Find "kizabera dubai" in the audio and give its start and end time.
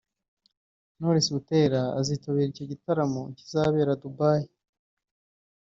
3.37-4.45